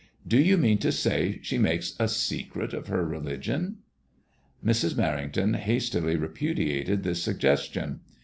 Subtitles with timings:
[0.27, 3.83] Do you mean to say she makes a secret of her religion?
[4.23, 4.95] *' Mrs.
[4.95, 7.99] Merrington hastily repu diated this suggestion.